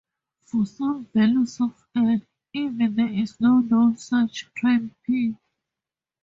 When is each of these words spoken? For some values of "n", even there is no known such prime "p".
For 0.45 0.65
some 0.65 1.05
values 1.13 1.61
of 1.61 1.75
"n", 1.95 2.25
even 2.53 2.95
there 2.95 3.07
is 3.13 3.39
no 3.39 3.59
known 3.59 3.97
such 3.97 4.51
prime 4.55 4.95
"p". 5.05 5.35